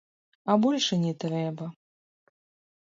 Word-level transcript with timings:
А 0.53 0.55
больш 0.63 0.87
і 0.97 0.99
не 1.03 1.13
трэба. 1.25 1.65